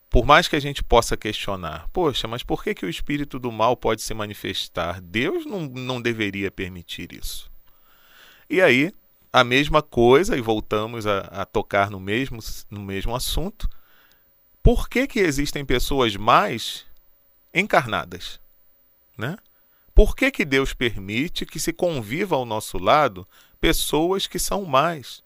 por 0.09 0.25
mais 0.25 0.47
que 0.47 0.55
a 0.55 0.59
gente 0.59 0.83
possa 0.83 1.15
questionar, 1.15 1.87
poxa, 1.93 2.27
mas 2.27 2.43
por 2.43 2.63
que, 2.63 2.73
que 2.73 2.85
o 2.85 2.89
espírito 2.89 3.37
do 3.37 3.51
mal 3.51 3.77
pode 3.77 4.01
se 4.01 4.13
manifestar? 4.13 4.99
Deus 4.99 5.45
não, 5.45 5.61
não 5.61 6.01
deveria 6.01 6.49
permitir 6.49 7.13
isso. 7.13 7.51
E 8.49 8.61
aí, 8.61 8.91
a 9.31 9.43
mesma 9.43 9.81
coisa, 9.81 10.37
e 10.37 10.41
voltamos 10.41 11.05
a, 11.05 11.19
a 11.19 11.45
tocar 11.45 11.91
no 11.91 11.99
mesmo, 11.99 12.39
no 12.71 12.81
mesmo 12.81 13.15
assunto, 13.15 13.69
por 14.63 14.89
que, 14.89 15.05
que 15.07 15.19
existem 15.19 15.63
pessoas 15.63 16.15
mais 16.15 16.86
encarnadas? 17.59 18.39
Né? 19.17 19.37
Por 19.93 20.15
que, 20.15 20.29
que 20.31 20.45
Deus 20.45 20.73
permite 20.73 21.45
que 21.45 21.59
se 21.59 21.73
conviva 21.73 22.35
ao 22.35 22.45
nosso 22.45 22.77
lado 22.77 23.27
pessoas 23.59 24.27
que 24.27 24.37
são 24.37 24.63
mais? 24.63 25.23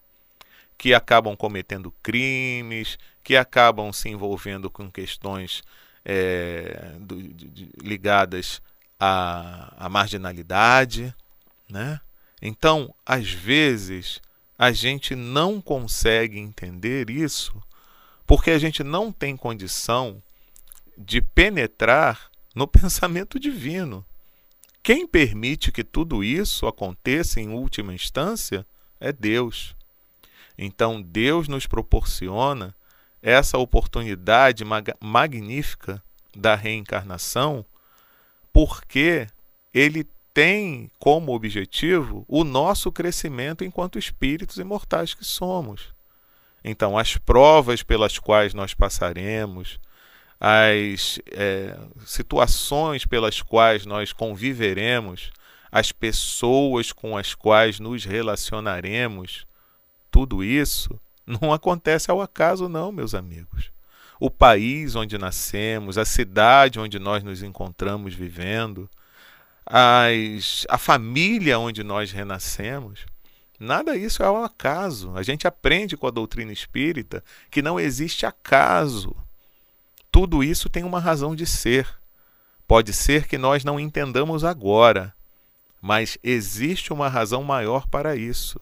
Que 0.78 0.94
acabam 0.94 1.36
cometendo 1.36 1.94
crimes, 2.02 2.98
que 3.22 3.36
acabam 3.36 3.92
se 3.92 4.08
envolvendo 4.08 4.70
com 4.70 4.90
questões 4.90 5.62
é, 6.04 6.94
do, 6.98 7.22
de, 7.22 7.68
ligadas 7.82 8.62
à, 8.98 9.86
à 9.86 9.88
marginalidade. 9.88 11.14
Né? 11.68 12.00
Então, 12.40 12.94
às 13.04 13.30
vezes, 13.30 14.20
a 14.58 14.72
gente 14.72 15.14
não 15.14 15.60
consegue 15.60 16.38
entender 16.38 17.10
isso 17.10 17.54
porque 18.26 18.50
a 18.50 18.58
gente 18.58 18.82
não 18.82 19.12
tem 19.12 19.36
condição 19.36 20.22
de 20.96 21.20
penetrar 21.20 22.30
no 22.54 22.66
pensamento 22.68 23.38
divino. 23.38 24.04
Quem 24.82 25.06
permite 25.06 25.70
que 25.70 25.84
tudo 25.84 26.24
isso 26.24 26.66
aconteça 26.66 27.40
em 27.40 27.50
última 27.50 27.94
instância 27.94 28.66
é 28.98 29.12
Deus. 29.12 29.76
Então, 30.58 31.00
Deus 31.00 31.48
nos 31.48 31.66
proporciona 31.66 32.74
essa 33.22 33.56
oportunidade 33.58 34.64
mag 34.64 34.92
magnífica 35.00 36.02
da 36.36 36.54
reencarnação, 36.54 37.64
porque 38.52 39.26
ele 39.72 40.06
tem 40.34 40.90
como 40.98 41.32
objetivo 41.32 42.24
o 42.26 42.42
nosso 42.42 42.90
crescimento 42.90 43.64
enquanto 43.64 43.98
espíritos 43.98 44.56
imortais 44.56 45.14
que 45.14 45.24
somos. 45.24 45.94
Então, 46.64 46.96
as 46.96 47.16
provas 47.16 47.82
pelas 47.82 48.18
quais 48.18 48.54
nós 48.54 48.72
passaremos, 48.72 49.78
as 50.44 51.20
é, 51.30 51.78
situações 52.04 53.06
pelas 53.06 53.40
quais 53.40 53.86
nós 53.86 54.12
conviveremos, 54.12 55.30
as 55.70 55.92
pessoas 55.92 56.90
com 56.90 57.16
as 57.16 57.32
quais 57.32 57.78
nos 57.78 58.04
relacionaremos, 58.04 59.46
tudo 60.10 60.42
isso 60.42 61.00
não 61.24 61.52
acontece 61.52 62.10
ao 62.10 62.20
acaso, 62.20 62.68
não, 62.68 62.90
meus 62.90 63.14
amigos. 63.14 63.70
O 64.18 64.28
país 64.28 64.96
onde 64.96 65.16
nascemos, 65.16 65.96
a 65.96 66.04
cidade 66.04 66.80
onde 66.80 66.98
nós 66.98 67.22
nos 67.22 67.40
encontramos 67.44 68.12
vivendo, 68.12 68.90
as, 69.64 70.66
a 70.68 70.76
família 70.76 71.56
onde 71.56 71.84
nós 71.84 72.10
renascemos, 72.10 73.06
Nada 73.60 73.96
disso 73.96 74.24
é 74.24 74.26
ao 74.26 74.42
acaso. 74.42 75.12
A 75.14 75.22
gente 75.22 75.46
aprende 75.46 75.96
com 75.96 76.08
a 76.08 76.10
doutrina 76.10 76.50
espírita 76.50 77.22
que 77.48 77.62
não 77.62 77.78
existe 77.78 78.26
acaso. 78.26 79.14
Tudo 80.12 80.44
isso 80.44 80.68
tem 80.68 80.84
uma 80.84 81.00
razão 81.00 81.34
de 81.34 81.46
ser. 81.46 81.88
Pode 82.68 82.92
ser 82.92 83.26
que 83.26 83.38
nós 83.38 83.64
não 83.64 83.80
entendamos 83.80 84.44
agora, 84.44 85.14
mas 85.80 86.18
existe 86.22 86.92
uma 86.92 87.08
razão 87.08 87.42
maior 87.42 87.86
para 87.88 88.14
isso. 88.14 88.60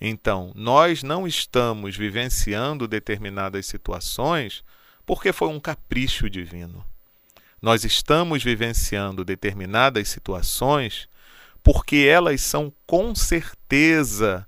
Então, 0.00 0.50
nós 0.54 1.02
não 1.02 1.26
estamos 1.26 1.94
vivenciando 1.94 2.88
determinadas 2.88 3.66
situações 3.66 4.64
porque 5.04 5.30
foi 5.30 5.48
um 5.48 5.60
capricho 5.60 6.30
divino. 6.30 6.82
Nós 7.60 7.84
estamos 7.84 8.42
vivenciando 8.42 9.26
determinadas 9.26 10.08
situações 10.08 11.06
porque 11.62 11.96
elas 11.96 12.40
são 12.40 12.72
com 12.86 13.14
certeza 13.14 14.47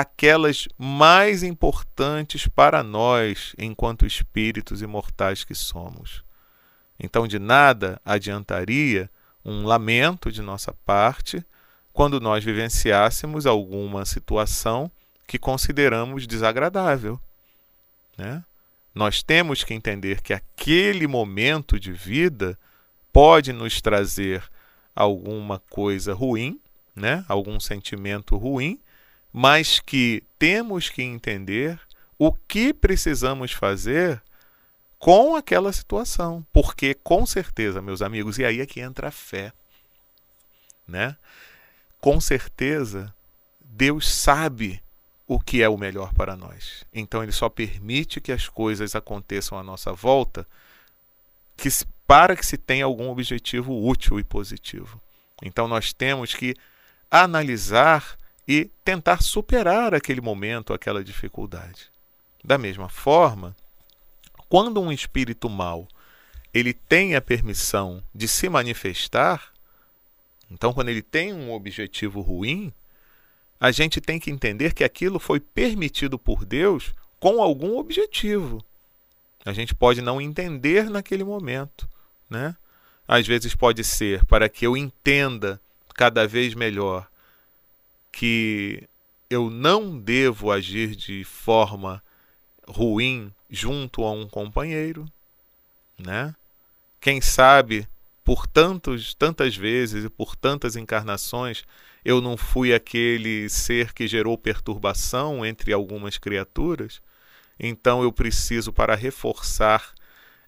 aquelas 0.00 0.68
mais 0.76 1.42
importantes 1.42 2.46
para 2.46 2.82
nós 2.82 3.54
enquanto 3.58 4.04
espíritos 4.06 4.82
imortais 4.82 5.44
que 5.44 5.54
somos. 5.54 6.22
Então, 6.98 7.26
de 7.26 7.38
nada 7.38 8.00
adiantaria 8.04 9.10
um 9.44 9.64
lamento 9.64 10.30
de 10.30 10.42
nossa 10.42 10.72
parte 10.84 11.44
quando 11.92 12.20
nós 12.20 12.44
vivenciássemos 12.44 13.46
alguma 13.46 14.04
situação 14.04 14.90
que 15.26 15.38
consideramos 15.38 16.26
desagradável. 16.26 17.18
Né? 18.18 18.44
Nós 18.94 19.22
temos 19.22 19.64
que 19.64 19.72
entender 19.72 20.20
que 20.20 20.34
aquele 20.34 21.06
momento 21.06 21.80
de 21.80 21.92
vida 21.92 22.58
pode 23.12 23.52
nos 23.52 23.80
trazer 23.80 24.42
alguma 24.94 25.58
coisa 25.70 26.12
ruim, 26.12 26.60
né? 26.94 27.24
algum 27.28 27.58
sentimento 27.58 28.36
ruim, 28.36 28.78
mas 29.38 29.80
que 29.80 30.24
temos 30.38 30.88
que 30.88 31.02
entender 31.02 31.78
o 32.18 32.32
que 32.32 32.72
precisamos 32.72 33.52
fazer 33.52 34.22
com 34.98 35.36
aquela 35.36 35.70
situação. 35.74 36.42
Porque, 36.50 36.94
com 36.94 37.26
certeza, 37.26 37.82
meus 37.82 38.00
amigos, 38.00 38.38
e 38.38 38.46
aí 38.46 38.62
é 38.62 38.66
que 38.66 38.80
entra 38.80 39.08
a 39.08 39.10
fé. 39.10 39.52
Né? 40.88 41.18
Com 42.00 42.18
certeza, 42.18 43.14
Deus 43.60 44.08
sabe 44.10 44.82
o 45.26 45.38
que 45.38 45.62
é 45.62 45.68
o 45.68 45.76
melhor 45.76 46.14
para 46.14 46.34
nós. 46.34 46.86
Então, 46.90 47.22
Ele 47.22 47.30
só 47.30 47.50
permite 47.50 48.22
que 48.22 48.32
as 48.32 48.48
coisas 48.48 48.96
aconteçam 48.96 49.58
à 49.58 49.62
nossa 49.62 49.92
volta 49.92 50.48
que, 51.58 51.68
para 52.06 52.34
que 52.34 52.46
se 52.46 52.56
tenha 52.56 52.86
algum 52.86 53.10
objetivo 53.10 53.86
útil 53.86 54.18
e 54.18 54.24
positivo. 54.24 54.98
Então, 55.42 55.68
nós 55.68 55.92
temos 55.92 56.34
que 56.34 56.54
analisar 57.10 58.16
e 58.46 58.70
tentar 58.84 59.22
superar 59.22 59.94
aquele 59.94 60.20
momento, 60.20 60.72
aquela 60.72 61.02
dificuldade. 61.02 61.90
Da 62.44 62.56
mesma 62.56 62.88
forma, 62.88 63.56
quando 64.48 64.80
um 64.80 64.92
espírito 64.92 65.48
mau 65.48 65.88
ele 66.54 66.72
tem 66.72 67.14
a 67.14 67.20
permissão 67.20 68.02
de 68.14 68.26
se 68.26 68.48
manifestar, 68.48 69.52
então 70.50 70.72
quando 70.72 70.88
ele 70.88 71.02
tem 71.02 71.34
um 71.34 71.52
objetivo 71.52 72.22
ruim, 72.22 72.72
a 73.60 73.70
gente 73.70 74.00
tem 74.00 74.18
que 74.18 74.30
entender 74.30 74.72
que 74.72 74.84
aquilo 74.84 75.18
foi 75.18 75.38
permitido 75.38 76.18
por 76.18 76.46
Deus 76.46 76.94
com 77.20 77.42
algum 77.42 77.76
objetivo. 77.76 78.64
A 79.44 79.52
gente 79.52 79.74
pode 79.74 80.00
não 80.00 80.20
entender 80.20 80.88
naquele 80.88 81.24
momento, 81.24 81.88
né? 82.28 82.56
Às 83.06 83.26
vezes 83.26 83.54
pode 83.54 83.84
ser 83.84 84.24
para 84.24 84.48
que 84.48 84.66
eu 84.66 84.76
entenda 84.76 85.60
cada 85.94 86.26
vez 86.26 86.54
melhor 86.54 87.06
que 88.16 88.88
eu 89.28 89.50
não 89.50 89.98
devo 89.98 90.50
agir 90.50 90.96
de 90.96 91.22
forma 91.22 92.02
ruim 92.66 93.30
junto 93.50 94.02
a 94.04 94.10
um 94.10 94.26
companheiro, 94.26 95.04
né? 95.98 96.34
Quem 96.98 97.20
sabe 97.20 97.86
por 98.24 98.46
tantos, 98.46 99.12
tantas 99.12 99.54
vezes 99.54 100.06
e 100.06 100.08
por 100.08 100.34
tantas 100.34 100.76
encarnações 100.76 101.64
eu 102.02 102.22
não 102.22 102.38
fui 102.38 102.72
aquele 102.72 103.50
ser 103.50 103.92
que 103.92 104.08
gerou 104.08 104.38
perturbação 104.38 105.44
entre 105.44 105.74
algumas 105.74 106.16
criaturas, 106.16 107.02
então 107.60 108.02
eu 108.02 108.10
preciso 108.10 108.72
para 108.72 108.94
reforçar 108.94 109.92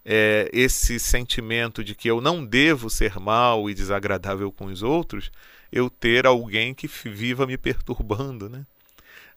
é, 0.06 0.48
esse 0.54 0.98
sentimento 0.98 1.84
de 1.84 1.94
que 1.94 2.08
eu 2.08 2.18
não 2.18 2.46
devo 2.46 2.88
ser 2.88 3.20
mal 3.20 3.68
e 3.68 3.74
desagradável 3.74 4.50
com 4.50 4.64
os 4.64 4.82
outros, 4.82 5.30
eu 5.72 5.90
ter 5.90 6.26
alguém 6.26 6.74
que 6.74 6.86
viva 6.86 7.46
me 7.46 7.56
perturbando, 7.56 8.48
né? 8.48 8.64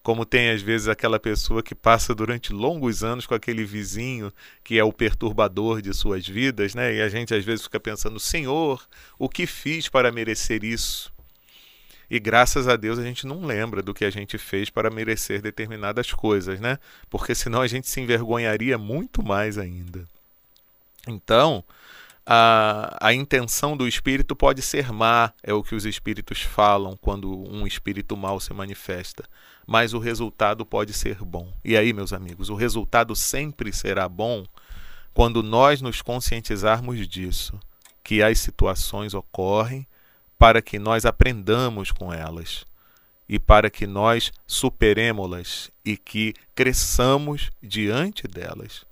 como 0.04 0.26
tem 0.26 0.50
às 0.50 0.62
vezes 0.62 0.88
aquela 0.88 1.20
pessoa 1.20 1.62
que 1.62 1.76
passa 1.76 2.16
durante 2.16 2.52
longos 2.52 3.04
anos 3.04 3.28
com 3.28 3.36
aquele 3.36 3.64
vizinho 3.64 4.34
que 4.64 4.80
é 4.80 4.84
o 4.84 4.92
perturbador 4.92 5.82
de 5.82 5.94
suas 5.94 6.28
vidas, 6.28 6.74
né? 6.74 6.96
E 6.96 7.02
a 7.02 7.10
gente 7.10 7.34
às 7.34 7.46
vezes 7.46 7.64
fica 7.64 7.80
pensando: 7.80 8.20
Senhor, 8.20 8.84
o 9.20 9.30
que 9.30 9.46
fiz 9.46 9.88
para 9.88 10.12
merecer 10.12 10.64
isso? 10.64 11.12
E 12.10 12.20
graças 12.20 12.68
a 12.68 12.76
Deus 12.76 13.00
a 13.00 13.04
gente 13.04 13.26
não 13.26 13.46
lembra 13.46 13.82
do 13.82 13.94
que 13.94 14.04
a 14.04 14.10
gente 14.10 14.38
fez 14.38 14.70
para 14.70 14.90
merecer 14.90 15.42
determinadas 15.42 16.12
coisas, 16.12 16.60
né? 16.60 16.78
Porque 17.10 17.34
senão 17.34 17.62
a 17.62 17.68
gente 17.68 17.88
se 17.88 18.02
envergonharia 18.02 18.78
muito 18.78 19.24
mais 19.24 19.58
ainda. 19.58 20.06
Então, 21.08 21.64
a, 22.26 22.98
a 23.00 23.14
intenção 23.14 23.76
do 23.76 23.88
espírito 23.88 24.36
pode 24.36 24.62
ser 24.62 24.92
má, 24.92 25.34
é 25.44 25.54
o 25.54 25.64
que 25.64 25.76
os 25.76 25.86
espíritos 25.86 26.42
falam 26.42 26.98
quando 26.98 27.32
um 27.50 27.66
espírito 27.66 28.16
mau 28.16 28.40
se 28.40 28.54
manifesta 28.54 29.24
mas 29.72 29.94
o 29.94 30.00
resultado 30.00 30.66
pode 30.66 30.92
ser 30.92 31.16
bom. 31.24 31.52
E 31.64 31.78
aí, 31.78 31.94
meus 31.94 32.12
amigos, 32.12 32.50
o 32.50 32.56
resultado 32.56 33.16
sempre 33.16 33.72
será 33.72 34.10
bom 34.10 34.46
quando 35.14 35.42
nós 35.42 35.82
nos 35.82 36.02
conscientizarmos 36.02 37.08
disso, 37.08 37.58
que 38.04 38.22
as 38.22 38.40
situações 38.40 39.14
ocorrem 39.14 39.88
para 40.38 40.62
que 40.62 40.78
nós 40.78 41.06
aprendamos 41.06 41.92
com 41.92 42.12
elas 42.12 42.66
e 43.30 43.40
para 43.40 43.70
que 43.70 43.88
nós 43.88 44.32
superemos-las 44.46 45.72
e 45.86 45.96
que 45.96 46.34
cresçamos 46.56 47.50
diante 47.64 48.28
delas. 48.28 48.84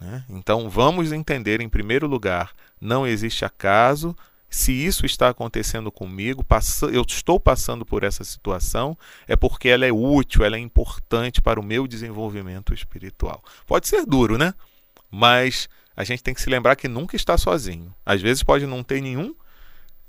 Né? 0.00 0.24
Então 0.30 0.70
vamos 0.70 1.12
entender, 1.12 1.60
em 1.60 1.68
primeiro 1.68 2.06
lugar, 2.06 2.52
não 2.84 3.06
existe 3.06 3.44
acaso, 3.44 4.14
se 4.48 4.72
isso 4.72 5.04
está 5.04 5.30
acontecendo 5.30 5.90
comigo, 5.90 6.46
eu 6.92 7.02
estou 7.02 7.40
passando 7.40 7.84
por 7.84 8.04
essa 8.04 8.22
situação, 8.22 8.96
é 9.26 9.34
porque 9.34 9.68
ela 9.68 9.86
é 9.86 9.92
útil, 9.92 10.44
ela 10.44 10.56
é 10.56 10.60
importante 10.60 11.42
para 11.42 11.58
o 11.58 11.64
meu 11.64 11.88
desenvolvimento 11.88 12.72
espiritual. 12.72 13.42
Pode 13.66 13.88
ser 13.88 14.04
duro, 14.04 14.38
né? 14.38 14.54
Mas 15.10 15.68
a 15.96 16.04
gente 16.04 16.22
tem 16.22 16.34
que 16.34 16.42
se 16.42 16.50
lembrar 16.50 16.76
que 16.76 16.86
nunca 16.86 17.16
está 17.16 17.36
sozinho. 17.38 17.92
Às 18.04 18.20
vezes 18.20 18.42
pode 18.42 18.66
não 18.66 18.82
ter 18.82 19.00
nenhum 19.00 19.34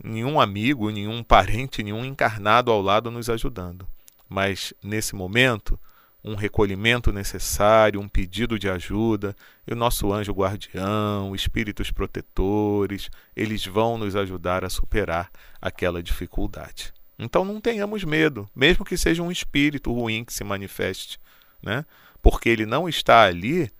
nenhum 0.04 0.42
amigo, 0.42 0.90
nenhum 0.90 1.24
parente, 1.24 1.82
nenhum 1.82 2.04
encarnado 2.04 2.70
ao 2.72 2.82
lado 2.82 3.10
nos 3.10 3.30
ajudando. 3.30 3.88
Mas 4.28 4.74
nesse 4.84 5.16
momento, 5.16 5.80
um 6.26 6.34
recolhimento 6.34 7.14
necessário, 7.14 8.02
um 8.02 8.08
pedido 8.08 8.58
de 8.58 8.68
ajuda, 8.68 9.36
e 9.68 9.74
o 9.74 9.76
nosso 9.76 10.12
anjo 10.12 10.34
guardião, 10.34 11.36
espíritos 11.36 11.92
protetores, 11.92 13.12
eles 13.36 13.64
vão 13.64 13.96
nos 13.96 14.16
ajudar 14.16 14.66
a 14.66 14.70
superar 14.70 15.30
aquela 15.62 16.02
dificuldade. 16.02 16.92
Então 17.18 17.46
não 17.46 17.62
tenhamos 17.62 18.04
medo, 18.04 18.50
mesmo 18.56 18.84
que 18.84 18.98
seja 18.98 19.22
um 19.22 19.32
espírito 19.32 19.94
ruim 19.94 20.26
que 20.26 20.34
se 20.34 20.44
manifeste, 20.44 21.20
né? 21.62 21.86
Porque 22.24 22.50
ele 22.50 22.66
não 22.66 22.90
está 22.90 23.24
ali 23.24 23.72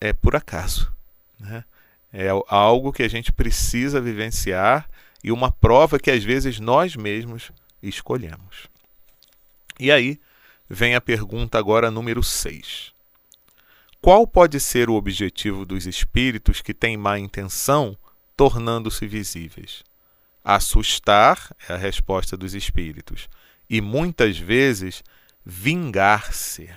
é 0.00 0.12
por 0.12 0.34
acaso, 0.34 0.92
né? 1.38 1.64
É 2.12 2.26
algo 2.48 2.92
que 2.92 3.04
a 3.04 3.08
gente 3.08 3.30
precisa 3.30 4.00
vivenciar 4.00 4.90
e 5.22 5.30
uma 5.30 5.52
prova 5.52 5.96
que 5.96 6.10
às 6.10 6.24
vezes 6.24 6.58
nós 6.58 6.96
mesmos 6.96 7.52
escolhemos. 7.80 8.68
E 9.78 9.92
aí, 9.92 10.18
vem 10.72 10.94
a 10.94 11.00
pergunta 11.00 11.58
agora 11.58 11.90
número 11.90 12.22
6. 12.22 12.92
Qual 14.00 14.24
pode 14.24 14.60
ser 14.60 14.88
o 14.88 14.94
objetivo 14.94 15.66
dos 15.66 15.84
espíritos 15.84 16.62
que 16.62 16.72
têm 16.72 16.96
má 16.96 17.18
intenção, 17.18 17.98
tornando-se 18.36 19.04
visíveis? 19.08 19.82
Assustar 20.44 21.54
é 21.68 21.72
a 21.72 21.76
resposta 21.76 22.36
dos 22.36 22.54
espíritos, 22.54 23.28
e 23.68 23.80
muitas 23.80 24.38
vezes 24.38 25.02
vingar-se. 25.44 26.70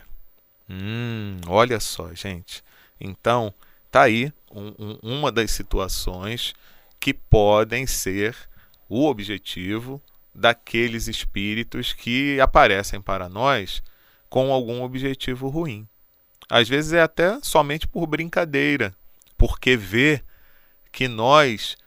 Hum, 0.67 1.39
olha 1.47 1.79
só, 1.79 2.13
gente. 2.15 2.63
Então, 2.99 3.53
tá 3.91 4.01
aí 4.01 4.33
um, 4.51 4.73
um, 4.79 4.99
uma 5.03 5.31
das 5.31 5.51
situações 5.51 6.55
que 6.99 7.13
podem 7.13 7.85
ser 7.85 8.35
o 8.89 9.05
objetivo 9.05 10.01
daqueles 10.33 11.07
espíritos 11.07 11.93
que 11.93 12.39
aparecem 12.39 13.01
para 13.01 13.29
nós 13.29 13.83
com 14.29 14.51
algum 14.51 14.81
objetivo 14.81 15.47
ruim. 15.47 15.87
Às 16.49 16.67
vezes 16.67 16.93
é 16.93 17.01
até 17.01 17.39
somente 17.41 17.87
por 17.87 18.07
brincadeira, 18.07 18.93
porque 19.37 19.77
vê 19.77 20.21
que 20.91 21.07
nós 21.07 21.77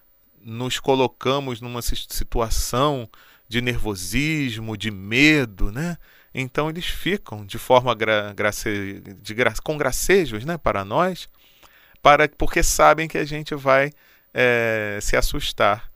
nos 0.40 0.78
colocamos 0.78 1.60
numa 1.60 1.82
situação 1.82 3.08
de 3.48 3.60
nervosismo, 3.60 4.76
de 4.76 4.90
medo, 4.90 5.70
né? 5.72 5.96
Então 6.34 6.68
eles 6.68 6.86
ficam 6.86 7.44
de 7.44 7.58
forma 7.58 7.94
gra 7.94 8.32
grace 8.34 9.00
de 9.22 9.34
gra 9.34 9.54
com 9.62 9.78
gracejos, 9.78 10.44
né, 10.44 10.58
para 10.58 10.84
nós, 10.84 11.28
para 12.02 12.28
porque 12.28 12.62
sabem 12.62 13.08
que 13.08 13.18
a 13.18 13.24
gente 13.24 13.54
vai 13.54 13.90
é, 14.34 14.98
se 15.00 15.16
assustar. 15.16 15.90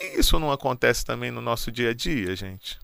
E 0.00 0.18
isso 0.18 0.38
não 0.38 0.50
acontece 0.50 1.04
também 1.04 1.30
no 1.30 1.40
nosso 1.40 1.70
dia 1.70 1.90
a 1.90 1.94
dia, 1.94 2.34
gente. 2.34 2.78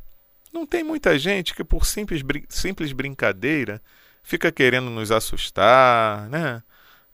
Não 0.53 0.66
tem 0.66 0.83
muita 0.83 1.18
gente 1.18 1.55
que, 1.55 1.62
por 1.62 1.85
simples, 1.85 2.23
simples 2.49 2.92
brincadeira, 2.92 3.83
fica 4.23 4.51
querendo 4.51 4.90
nos 4.90 5.11
assustar, 5.11 6.29
né? 6.29 6.62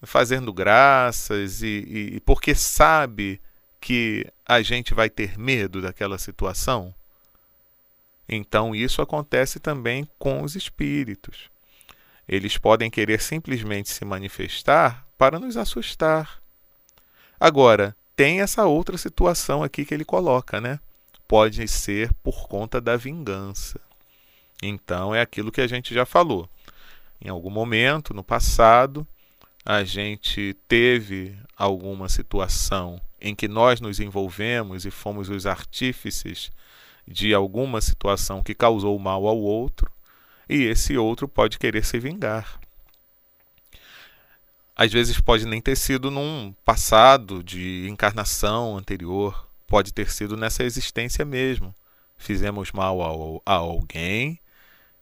fazendo 0.07 0.53
graças, 0.53 1.63
e, 1.63 2.15
e 2.15 2.21
porque 2.21 2.55
sabe 2.55 3.41
que 3.81 4.27
a 4.47 4.63
gente 4.63 4.95
vai 4.95 5.11
ter 5.11 5.39
medo 5.39 5.81
daquela 5.81 6.19
situação. 6.19 6.95
Então, 8.29 8.75
isso 8.75 9.03
acontece 9.03 9.61
também 9.61 10.09
com 10.19 10.43
os 10.43 10.55
espíritos. 10.55 11.51
Eles 12.27 12.57
podem 12.57 12.91
querer 12.91 13.21
simplesmente 13.21 13.91
se 13.91 14.05
manifestar 14.05 15.07
para 15.19 15.39
nos 15.39 15.57
assustar. 15.57 16.41
Agora, 17.39 17.95
tem 18.17 18.41
essa 18.41 18.65
outra 18.67 18.97
situação 18.97 19.63
aqui 19.63 19.85
que 19.85 19.95
ele 19.95 20.05
coloca, 20.05 20.61
né? 20.61 20.79
Pode 21.27 21.67
ser 21.69 22.13
por 22.23 22.49
conta 22.49 22.81
da 22.81 22.97
vingança. 22.97 23.81
Então 24.63 25.15
é 25.15 25.21
aquilo 25.21 25.53
que 25.53 25.61
a 25.61 25.67
gente 25.67 25.93
já 25.93 26.07
falou. 26.07 26.49
Em 27.21 27.29
algum 27.29 27.51
momento 27.51 28.15
no 28.15 28.23
passado, 28.23 29.07
a 29.65 29.83
gente 29.83 30.55
teve 30.69 31.37
alguma 31.57 32.09
situação 32.09 33.01
em 33.21 33.35
que 33.35 33.49
nós 33.49 33.81
nos 33.81 34.01
envolvemos 34.01 34.85
e 34.85 34.91
fomos 34.91 35.31
os 35.31 35.47
artífices 35.47 36.53
de 37.07 37.33
alguma 37.33 37.81
situação 37.81 38.43
que 38.43 38.55
causou 38.55 38.99
mal 38.99 39.27
ao 39.27 39.39
outro, 39.39 39.91
e 40.49 40.63
esse 40.65 40.97
outro 40.97 41.27
pode 41.27 41.59
querer 41.59 41.85
se 41.85 41.99
vingar. 41.99 42.61
Às 44.77 44.93
vezes 44.93 45.21
pode 45.21 45.47
nem 45.47 45.61
ter 45.61 45.77
sido 45.77 46.11
num 46.11 46.53
passado 46.65 47.45
de 47.45 47.87
encarnação 47.89 48.77
anterior, 48.77 49.47
pode 49.69 49.93
ter 49.93 50.11
sido 50.11 50.37
nessa 50.37 50.65
existência 50.65 51.25
mesmo. 51.25 51.75
Fizemos 52.17 52.73
mal 52.73 53.41
a 53.45 53.53
alguém, 53.53 54.41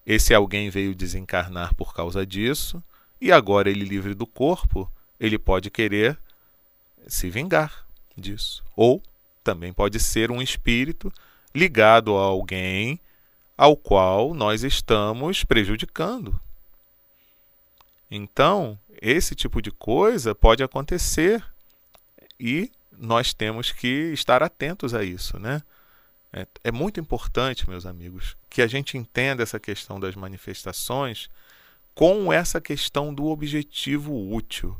esse 0.04 0.34
alguém 0.34 0.68
veio 0.68 0.94
desencarnar 0.94 1.74
por 1.74 1.94
causa 1.94 2.26
disso, 2.26 2.82
e 3.20 3.30
agora 3.30 3.70
ele 3.70 3.84
livre 3.84 4.14
do 4.14 4.26
corpo, 4.26 4.90
ele 5.18 5.38
pode 5.38 5.70
querer 5.70 6.18
se 7.06 7.30
vingar 7.30 7.86
disso. 8.16 8.62
Ou 8.76 9.02
também 9.42 9.72
pode 9.72 9.98
ser 9.98 10.30
um 10.30 10.42
espírito 10.42 11.12
ligado 11.54 12.16
a 12.16 12.22
alguém 12.22 13.00
ao 13.56 13.76
qual 13.76 14.34
nós 14.34 14.64
estamos 14.64 15.44
prejudicando. 15.44 16.38
Então, 18.10 18.78
esse 19.02 19.34
tipo 19.34 19.60
de 19.60 19.72
coisa 19.72 20.32
pode 20.32 20.62
acontecer 20.62 21.44
e 22.38 22.70
nós 22.96 23.34
temos 23.34 23.72
que 23.72 24.12
estar 24.12 24.44
atentos 24.44 24.94
a 24.94 25.02
isso, 25.02 25.40
né? 25.40 25.60
É, 26.32 26.46
é, 26.64 26.72
muito 26.72 27.00
importante, 27.00 27.68
meus 27.68 27.84
amigos, 27.84 28.36
que 28.48 28.62
a 28.62 28.66
gente 28.66 28.96
entenda 28.96 29.42
essa 29.42 29.58
questão 29.58 29.98
das 30.00 30.14
manifestações 30.14 31.28
com 31.94 32.32
essa 32.32 32.60
questão 32.60 33.12
do 33.12 33.26
objetivo 33.26 34.32
útil. 34.32 34.74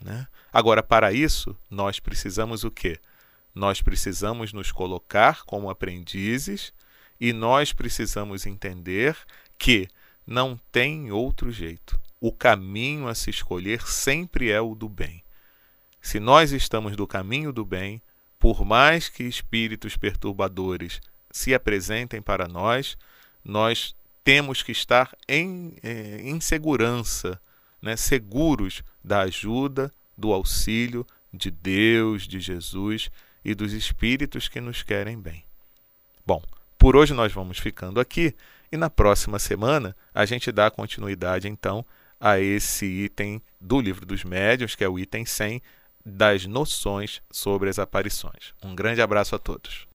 Né? 0.00 0.26
Agora, 0.50 0.82
para 0.82 1.12
isso, 1.12 1.54
nós 1.68 2.00
precisamos 2.00 2.64
o 2.64 2.70
quê? 2.70 2.98
Nós 3.54 3.82
precisamos 3.82 4.52
nos 4.52 4.72
colocar 4.72 5.44
como 5.44 5.68
aprendizes 5.68 6.72
e 7.20 7.32
nós 7.34 7.72
precisamos 7.72 8.46
entender 8.46 9.14
que 9.58 9.88
não 10.26 10.58
tem 10.72 11.12
outro 11.12 11.52
jeito. 11.52 12.00
O 12.26 12.32
caminho 12.32 13.06
a 13.06 13.14
se 13.14 13.28
escolher 13.28 13.86
sempre 13.86 14.50
é 14.50 14.58
o 14.58 14.74
do 14.74 14.88
bem. 14.88 15.22
Se 16.00 16.18
nós 16.18 16.52
estamos 16.52 16.96
do 16.96 17.06
caminho 17.06 17.52
do 17.52 17.66
bem, 17.66 18.00
por 18.38 18.64
mais 18.64 19.10
que 19.10 19.24
espíritos 19.24 19.94
perturbadores 19.94 21.02
se 21.30 21.52
apresentem 21.52 22.22
para 22.22 22.48
nós, 22.48 22.96
nós 23.44 23.94
temos 24.24 24.62
que 24.62 24.72
estar 24.72 25.14
em, 25.28 25.76
eh, 25.82 26.22
em 26.22 26.40
segurança, 26.40 27.38
né, 27.82 27.94
seguros 27.94 28.82
da 29.04 29.20
ajuda, 29.20 29.92
do 30.16 30.32
auxílio 30.32 31.06
de 31.30 31.50
Deus, 31.50 32.26
de 32.26 32.40
Jesus 32.40 33.10
e 33.44 33.54
dos 33.54 33.74
espíritos 33.74 34.48
que 34.48 34.62
nos 34.62 34.82
querem 34.82 35.20
bem. 35.20 35.44
Bom, 36.24 36.42
por 36.78 36.96
hoje 36.96 37.12
nós 37.12 37.30
vamos 37.34 37.58
ficando 37.58 38.00
aqui 38.00 38.34
e 38.72 38.78
na 38.78 38.88
próxima 38.88 39.38
semana 39.38 39.94
a 40.14 40.24
gente 40.24 40.50
dá 40.50 40.70
continuidade 40.70 41.48
então 41.48 41.84
a 42.20 42.38
esse 42.38 42.86
item 42.86 43.42
do 43.60 43.80
livro 43.80 44.06
dos 44.06 44.24
médiuns, 44.24 44.74
que 44.74 44.84
é 44.84 44.88
o 44.88 44.98
item 44.98 45.24
100 45.24 45.60
das 46.04 46.46
noções 46.46 47.22
sobre 47.30 47.70
as 47.70 47.78
aparições. 47.78 48.52
Um 48.62 48.74
grande 48.74 49.00
abraço 49.00 49.34
a 49.34 49.38
todos. 49.38 49.82